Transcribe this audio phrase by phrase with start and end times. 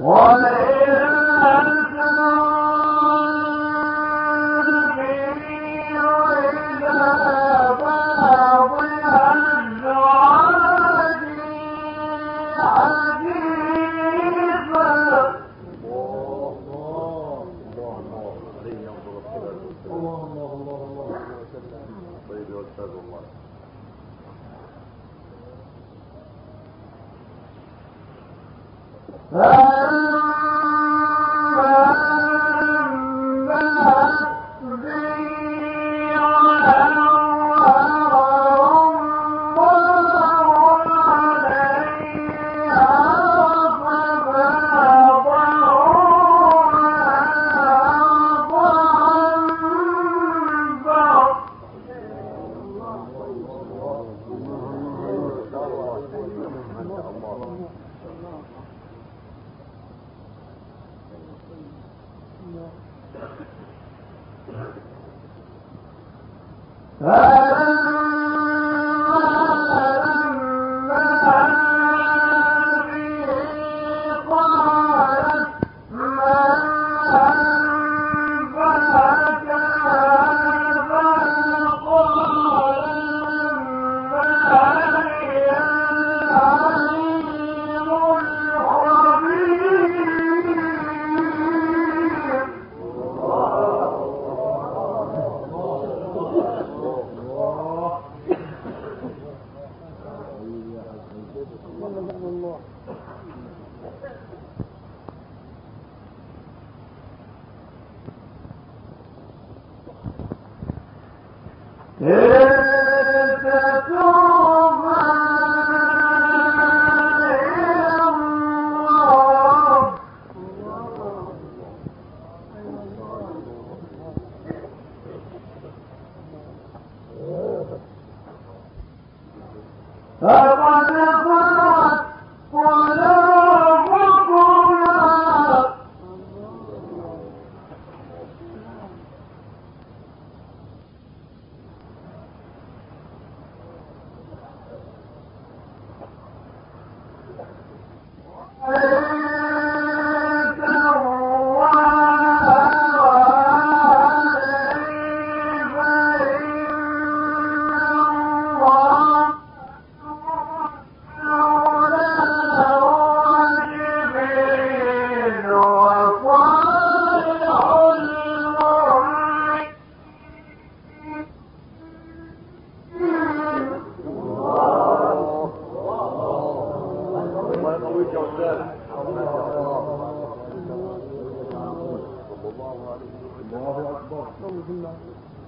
[0.00, 1.79] وَلَئِنْ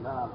[0.02, 0.28] نعم۔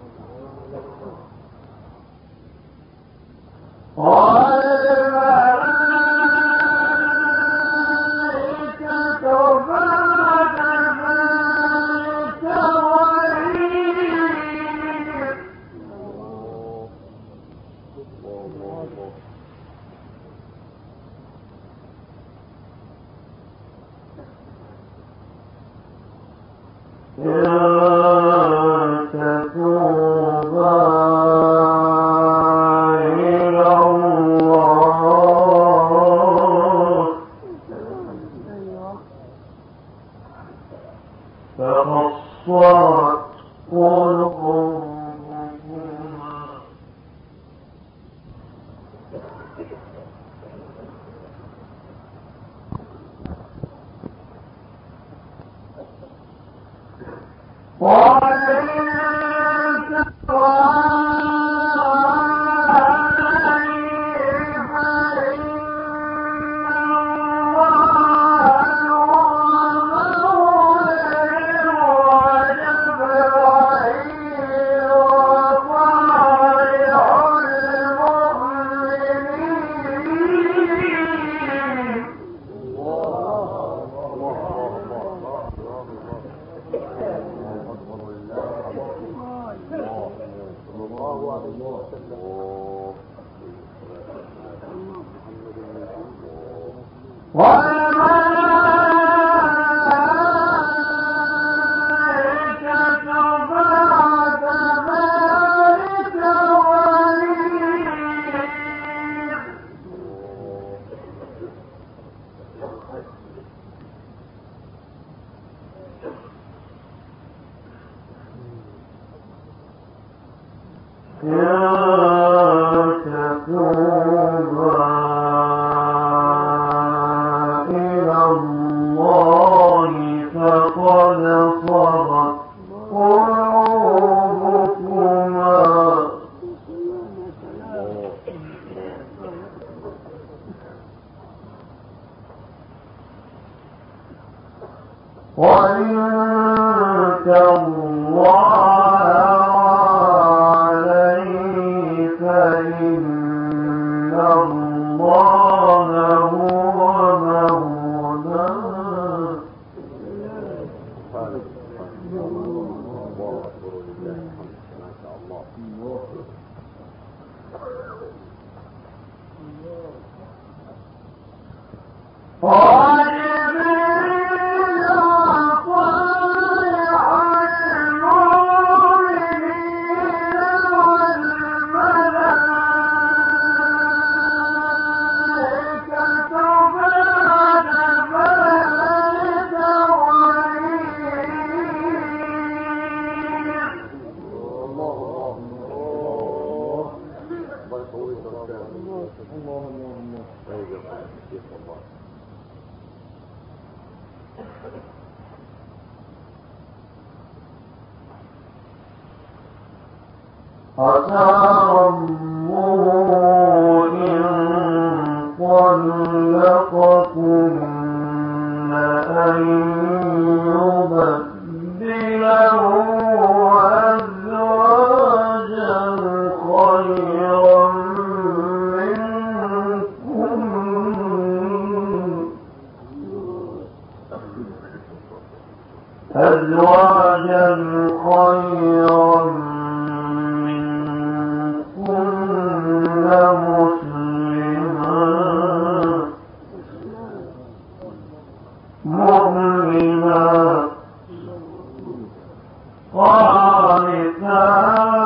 [253.00, 254.97] Oh, it's not.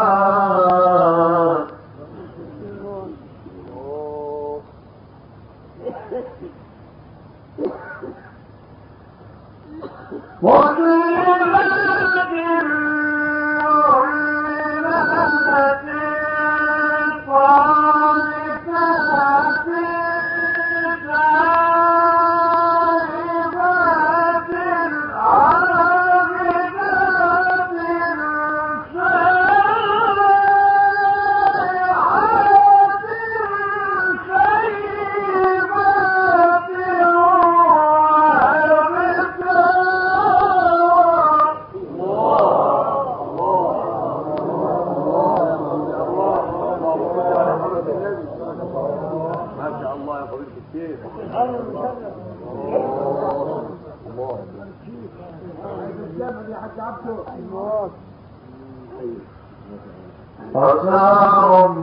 [60.86, 61.76] نار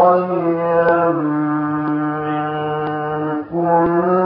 [0.00, 1.12] خيرا
[3.52, 4.19] منكم.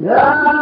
[0.00, 0.59] جنات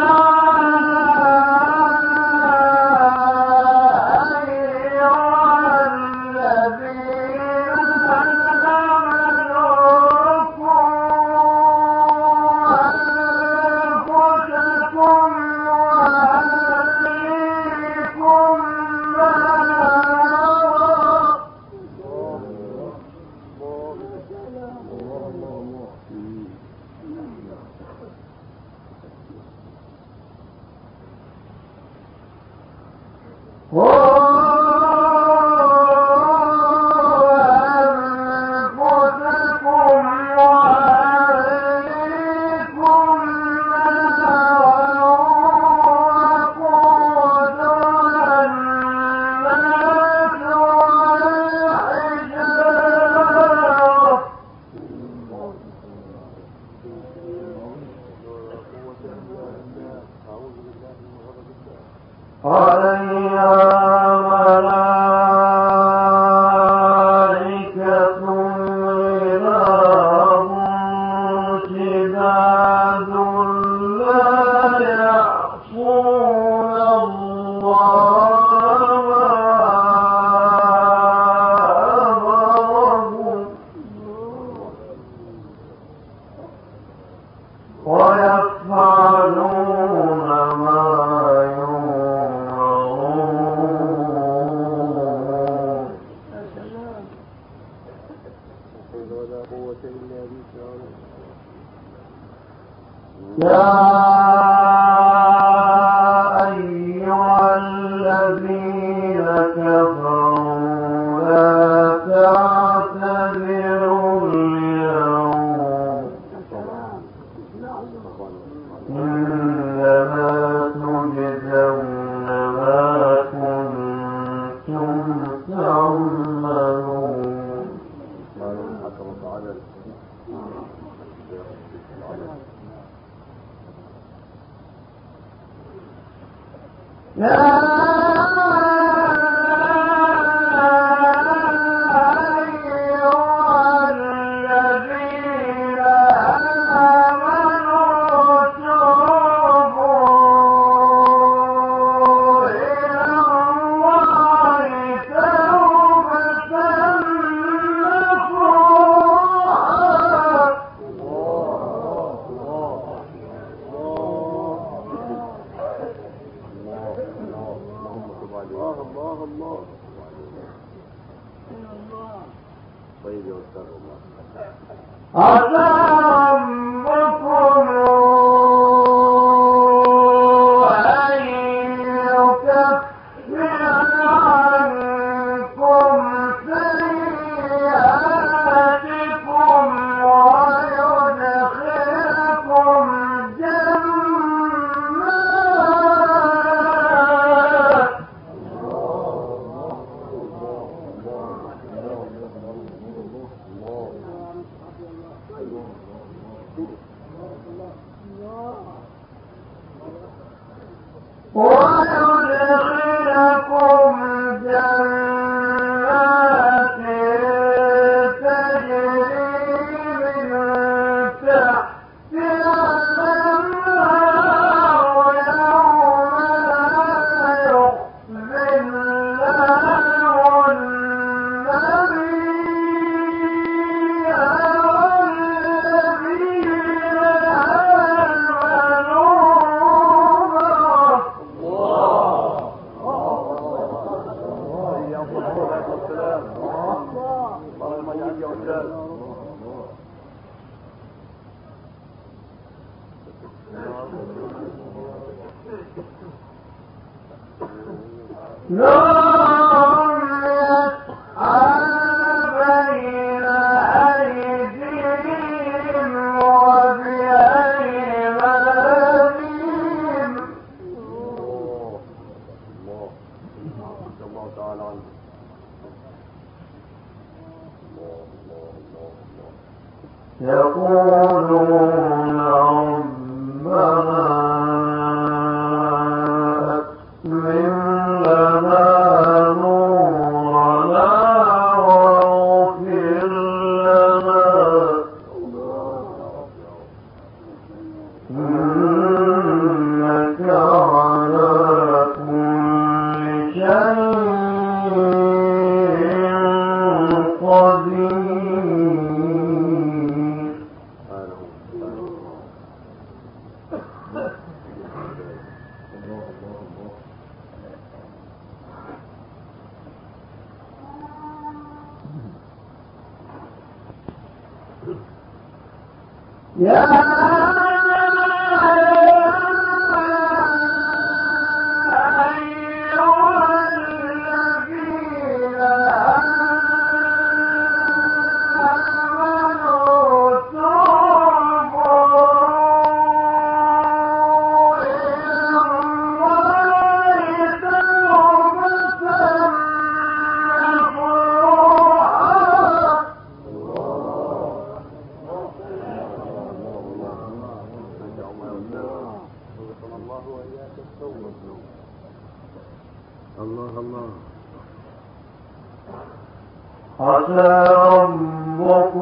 [326.50, 326.79] Yeah.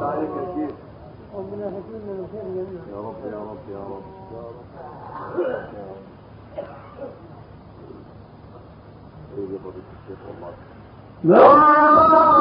[0.00, 0.74] الله عليك يا شيخ
[1.34, 4.60] ربنا يهدينا من خير جميعا يا رب يا رب يا رب يا رب
[5.74, 6.04] يا رب
[11.24, 12.39] يا رب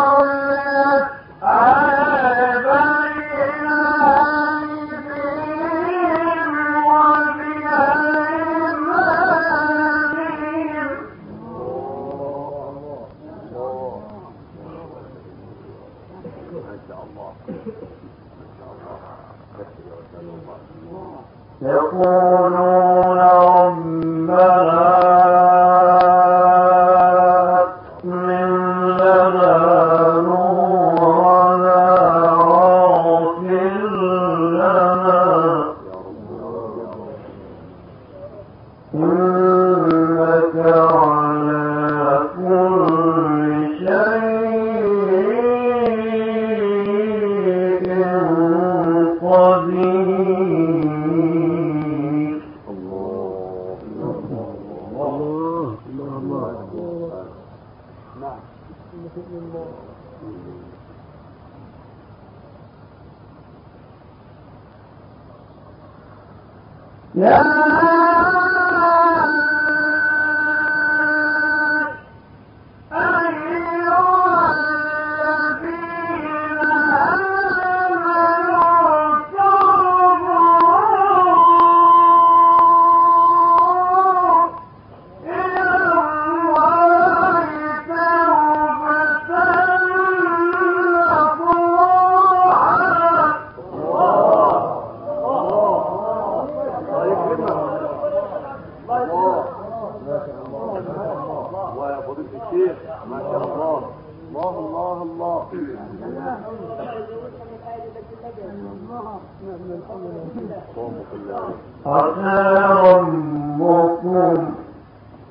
[105.20, 105.46] الله.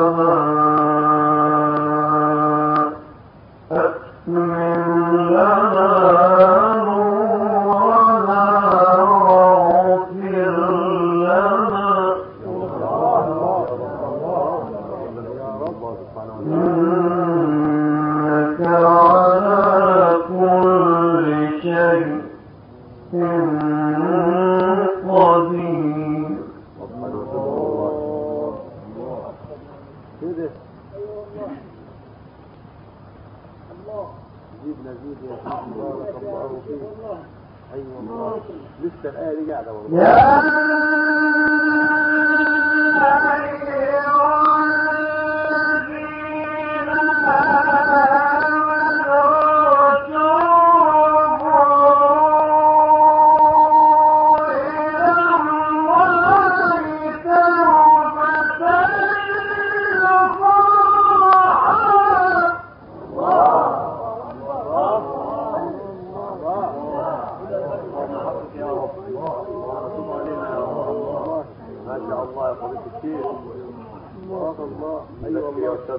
[0.00, 0.49] Rama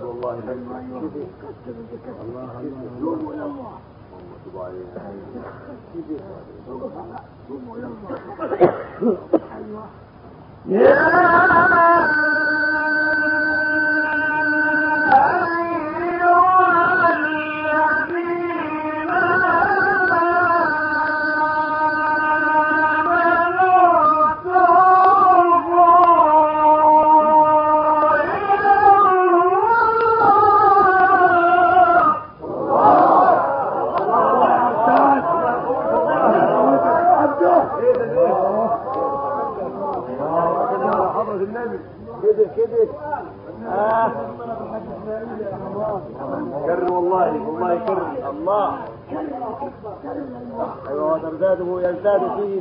[0.01, 0.77] كتاب الله لما
[2.21, 2.49] الله
[2.99, 3.77] توبوا إلى الله
[4.31, 5.01] وتب علينا
[7.47, 8.17] توبوا إلى الله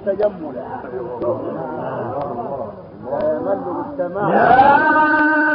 [0.07, 0.67] تجملا.
[3.45, 5.50] ملوا بالسماء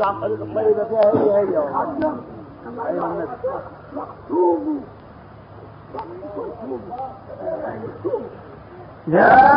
[0.00, 1.58] الأرض عن طريق الطيبة فيها هي هي
[2.88, 3.26] أيها النبي
[4.28, 4.80] توبوا
[9.06, 9.50] لا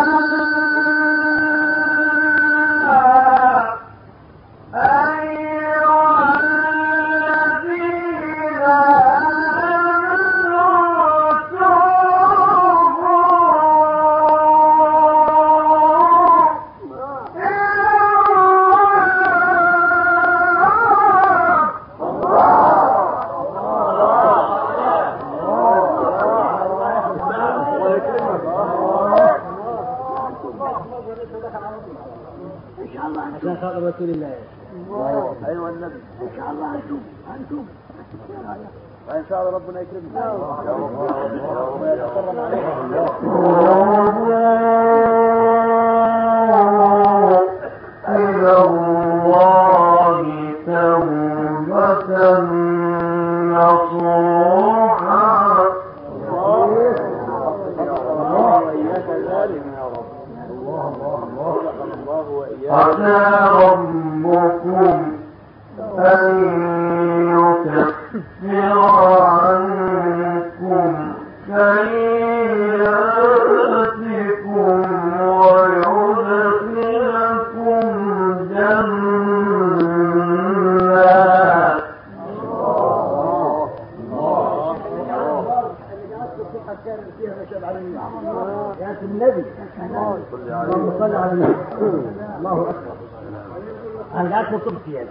[94.13, 95.01] اللہ کو کیا